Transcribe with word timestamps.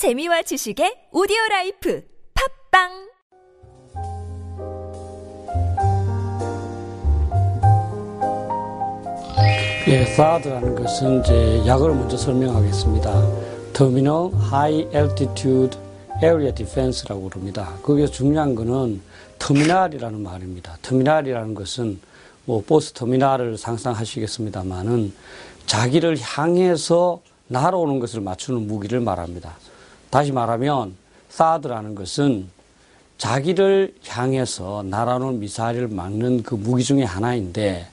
재미와 0.00 0.40
지식의 0.40 1.08
오디오 1.12 1.36
라이프 1.50 2.02
팟빵 2.32 2.88
예, 9.88 10.06
사드라는 10.16 10.74
것은 10.76 11.20
이제 11.20 11.62
약을 11.66 11.90
먼저 11.90 12.16
설명하겠습니다. 12.16 13.10
Terminal 13.74 14.30
High 14.50 14.88
Altitude 14.96 15.78
Area 16.22 16.54
Defense라고 16.54 17.28
그럽니다. 17.28 17.74
거기서 17.82 18.10
중요한 18.10 18.54
거는 18.54 19.02
터미널이라는 19.38 20.18
말입니다. 20.18 20.78
터미널이라는 20.80 21.52
것은 21.54 22.00
뭐 22.46 22.64
버스 22.66 22.94
터미널을 22.94 23.58
상상하시겠습니다만은 23.58 25.12
자기를 25.66 26.16
향해서 26.18 27.20
날아오는 27.48 28.00
것을 28.00 28.22
맞추는 28.22 28.66
무기를 28.66 29.00
말합니다. 29.00 29.58
다시 30.10 30.32
말하면 30.32 30.96
사드라는 31.28 31.94
것은 31.94 32.48
자기를 33.18 33.94
향해서 34.06 34.82
날아오는 34.88 35.38
미사일을 35.40 35.88
막는 35.88 36.42
그 36.42 36.54
무기 36.54 36.82
중에 36.82 37.04
하나인데 37.04 37.86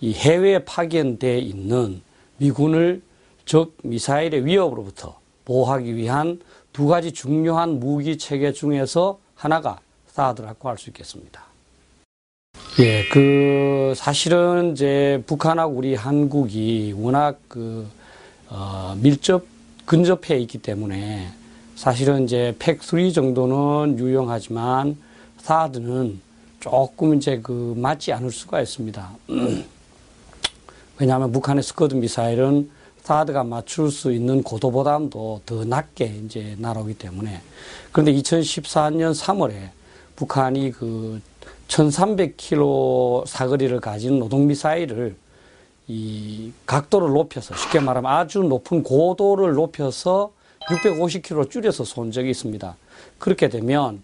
이 0.00 0.14
해외에 0.14 0.60
파견돼 0.64 1.38
있는 1.38 2.00
미군을 2.38 3.02
적 3.44 3.72
미사일의 3.82 4.46
위협으로부터 4.46 5.18
보호하기 5.44 5.96
위한 5.96 6.40
두 6.72 6.86
가지 6.86 7.12
중요한 7.12 7.80
무기 7.80 8.16
체계 8.18 8.52
중에서 8.52 9.18
하나가 9.34 9.80
사드라고 10.12 10.68
할 10.68 10.78
수 10.78 10.90
있겠습니다. 10.90 11.42
예, 12.80 13.08
그 13.08 13.92
사실은 13.96 14.72
이제 14.72 15.22
북한하고 15.26 15.74
우리 15.74 15.94
한국이 15.94 16.94
워낙 16.96 17.40
그 17.48 17.86
어, 18.48 18.96
밀접 19.00 19.44
근접해 19.84 20.38
있기 20.38 20.58
때문에 20.58 21.28
사실은 21.78 22.24
이제 22.24 22.56
팩3 22.58 23.14
정도는 23.14 24.00
유용하지만 24.00 24.96
사드는 25.36 26.20
조금 26.58 27.14
이제 27.14 27.38
그 27.40 27.72
맞지 27.76 28.12
않을 28.14 28.32
수가 28.32 28.60
있습니다. 28.60 29.08
왜냐하면 30.98 31.30
북한의 31.30 31.62
스커드 31.62 31.94
미사일은 31.94 32.68
사드가 33.04 33.44
맞출 33.44 33.92
수 33.92 34.10
있는 34.10 34.42
고도보다도 34.42 35.42
더 35.46 35.64
낮게 35.64 36.06
이제 36.24 36.56
날아오기 36.58 36.94
때문에 36.94 37.40
그런데 37.92 38.12
2014년 38.12 39.14
3월에 39.14 39.68
북한이 40.16 40.72
그 40.72 41.20
1300km 41.68 43.24
사거리를 43.24 43.78
가진 43.78 44.18
노동 44.18 44.48
미사일을 44.48 45.14
이 45.86 46.50
각도를 46.66 47.10
높여서 47.10 47.54
쉽게 47.54 47.78
말하면 47.78 48.10
아주 48.10 48.40
높은 48.40 48.82
고도를 48.82 49.52
높여서 49.52 50.32
650km 50.68 51.50
줄여서 51.50 51.84
쏜 51.84 52.12
적이 52.12 52.30
있습니다. 52.30 52.76
그렇게 53.18 53.48
되면 53.48 54.02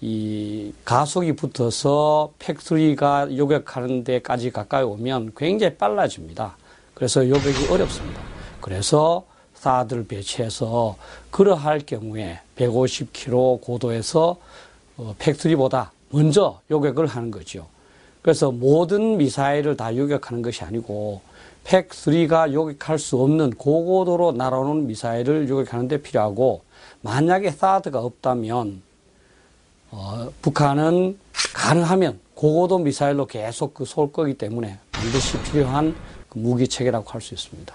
이 0.00 0.72
가속이 0.84 1.34
붙어서 1.34 2.32
팩토리가 2.38 3.36
요격하는 3.36 4.04
데까지 4.04 4.50
가까이 4.50 4.84
오면 4.84 5.32
굉장히 5.36 5.76
빨라집니다. 5.76 6.56
그래서 6.94 7.28
요격이 7.28 7.68
어렵습니다. 7.70 8.20
그래서 8.60 9.24
사드를 9.54 10.06
배치해서 10.06 10.96
그러할 11.30 11.80
경우에 11.80 12.40
150km 12.56 13.60
고도에서 13.60 14.36
어, 14.96 15.14
팩토리보다 15.18 15.92
먼저 16.10 16.60
요격을 16.70 17.06
하는 17.06 17.30
거죠. 17.30 17.66
그래서 18.24 18.50
모든 18.50 19.18
미사일을 19.18 19.76
다 19.76 19.94
요격하는 19.94 20.40
것이 20.40 20.64
아니고 20.64 21.20
팩3가 21.64 22.54
요격할 22.54 22.98
수 22.98 23.20
없는 23.20 23.50
고고도로 23.50 24.32
날아오는 24.32 24.86
미사일을 24.86 25.46
요격하는 25.46 25.88
데 25.88 25.98
필요하고 25.98 26.62
만약에 27.02 27.50
사드가 27.50 28.00
없다면 28.00 28.80
어, 29.90 30.28
북한은 30.40 31.18
가능하면 31.52 32.18
고고도 32.34 32.78
미사일로 32.78 33.26
계속 33.26 33.74
그 33.74 33.84
쏠 33.84 34.10
거기 34.10 34.32
때문에 34.32 34.78
반드시 34.90 35.38
필요한 35.42 35.94
그 36.30 36.38
무기 36.38 36.66
체계라고 36.66 37.04
할 37.10 37.20
수 37.20 37.34
있습니다. 37.34 37.74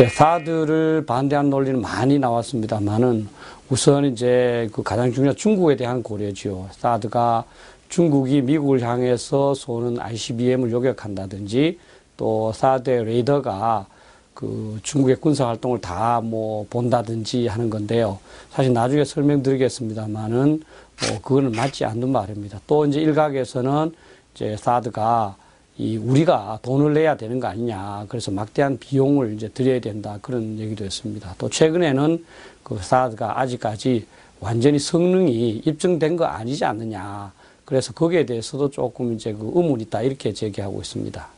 예, 0.00 0.08
사드를 0.08 1.04
반대하는 1.06 1.50
논리는 1.50 1.82
많이 1.82 2.18
나왔습니다만은 2.18 3.28
우선 3.70 4.06
이제 4.06 4.68
그 4.72 4.82
가장 4.82 5.12
중요한 5.12 5.36
중국에 5.36 5.76
대한 5.76 6.02
고려지요. 6.02 6.68
사드가 6.72 7.44
중국이 7.88 8.40
미국을 8.42 8.82
향해서 8.82 9.54
쏘는 9.54 10.00
ICBM을 10.00 10.70
요격한다든지 10.70 11.78
또 12.16 12.52
사드의 12.52 13.04
레이더가 13.04 13.86
그 14.34 14.78
중국의 14.82 15.16
군사 15.16 15.48
활동을 15.48 15.80
다 15.80 16.20
뭐 16.22 16.66
본다든지 16.70 17.46
하는 17.46 17.68
건데요. 17.70 18.18
사실 18.50 18.72
나중에 18.72 19.04
설명드리겠습니다만은 19.04 20.62
뭐 21.08 21.20
그거는 21.22 21.52
맞지 21.52 21.84
않는 21.84 22.10
말입니다. 22.10 22.60
또 22.66 22.86
이제 22.86 23.00
일각에서는 23.00 23.92
이제 24.34 24.56
사드가 24.56 25.36
이 25.78 25.96
우리가 25.96 26.58
돈을 26.62 26.92
내야 26.92 27.16
되는 27.16 27.38
거 27.38 27.46
아니냐. 27.46 28.06
그래서 28.08 28.32
막대한 28.32 28.78
비용을 28.78 29.34
이제 29.34 29.48
들여야 29.48 29.80
된다. 29.80 30.18
그런 30.20 30.58
얘기도 30.58 30.84
했습니다. 30.84 31.34
또 31.38 31.48
최근에는 31.48 32.24
그 32.64 32.78
사드가 32.82 33.40
아직까지 33.40 34.04
완전히 34.40 34.78
성능이 34.80 35.62
입증된 35.64 36.16
거 36.16 36.24
아니지 36.24 36.64
않느냐. 36.64 37.32
그래서 37.64 37.92
거기에 37.92 38.26
대해서도 38.26 38.70
조금 38.70 39.12
이제 39.12 39.32
그 39.32 39.52
의문이 39.54 39.84
있다. 39.84 40.02
이렇게 40.02 40.32
제기하고 40.32 40.80
있습니다. 40.80 41.28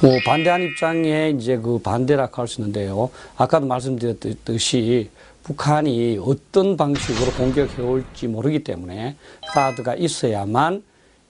뭐 0.00 0.12
반대한 0.24 0.62
입장에 0.62 1.30
이제 1.30 1.56
그 1.56 1.78
반대라고 1.78 2.36
할 2.42 2.46
수 2.46 2.60
있는데요. 2.60 3.10
아까도 3.36 3.66
말씀드렸듯이 3.66 5.10
북한이 5.42 6.20
어떤 6.22 6.76
방식으로 6.76 7.32
공격해 7.32 7.82
올지 7.82 8.28
모르기 8.28 8.62
때문에 8.62 9.16
사드가 9.52 9.96
있어야만 9.96 10.84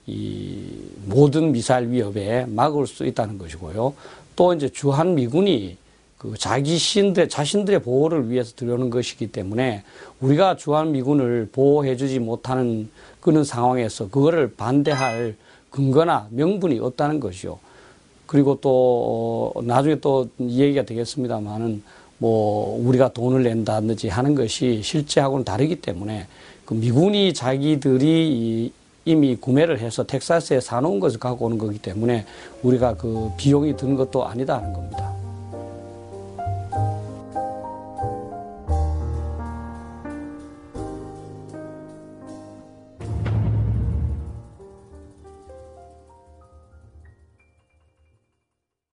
이 0.07 0.65
모든 1.05 1.51
미사일 1.51 1.89
위협에 1.89 2.45
막을 2.47 2.87
수 2.87 3.05
있다는 3.05 3.37
것이고요. 3.37 3.93
또 4.35 4.53
이제 4.53 4.69
주한 4.69 5.15
미군이 5.15 5.77
그 6.17 6.35
자기 6.37 6.77
신들 6.77 7.29
자신들의 7.29 7.81
보호를 7.81 8.29
위해서 8.29 8.53
들여오는 8.55 8.91
것이기 8.91 9.31
때문에 9.31 9.83
우리가 10.19 10.55
주한 10.55 10.91
미군을 10.91 11.49
보호해주지 11.51 12.19
못하는 12.19 12.89
그런 13.19 13.43
상황에서 13.43 14.09
그거를 14.09 14.53
반대할 14.55 15.35
근거나 15.71 16.27
명분이 16.29 16.79
없다는 16.79 17.19
것이요. 17.19 17.57
그리고 18.27 18.59
또 18.61 19.51
어, 19.55 19.61
나중에 19.63 19.95
또 19.95 20.29
얘기가 20.39 20.83
되겠습니다만은 20.83 21.83
뭐 22.19 22.79
우리가 22.85 23.13
돈을 23.13 23.41
낸다든지 23.41 24.09
하는 24.09 24.35
것이 24.35 24.81
실제하고는 24.83 25.43
다르기 25.43 25.81
때문에 25.81 26.27
그 26.65 26.75
미군이 26.75 27.33
자기들이 27.33 28.71
이미 29.05 29.35
구매를 29.35 29.79
해서 29.79 30.03
텍사스에 30.03 30.59
사놓은 30.59 30.99
것을 30.99 31.19
갖고 31.19 31.45
오는 31.45 31.57
거기 31.57 31.79
때문에 31.79 32.25
우리가 32.61 32.95
그 32.95 33.31
비용이 33.37 33.75
드는 33.75 33.95
것도 33.95 34.25
아니다 34.25 34.57
하는 34.57 34.73
겁니다. 34.73 35.00